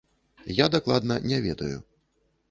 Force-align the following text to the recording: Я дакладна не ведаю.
Я 0.59 0.65
дакладна 0.75 1.17
не 1.33 1.39
ведаю. 1.45 1.77